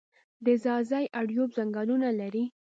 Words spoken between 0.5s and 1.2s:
ځاځي